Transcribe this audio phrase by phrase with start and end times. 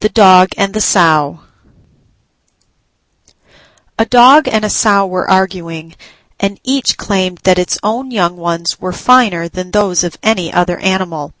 [0.00, 1.38] THE DOG AND THE SOW
[3.96, 5.94] A Dog and a Sow were arguing
[6.40, 10.78] and each claimed that its own young ones were finer than those of any other
[10.80, 11.32] animal.